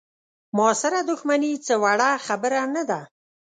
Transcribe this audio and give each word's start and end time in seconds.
معاصره 0.57 0.99
دوښمني 1.09 1.51
څه 1.65 1.73
وړه 1.83 2.11
خبره 2.25 2.61
نه 2.75 2.83
ده. 2.89 3.01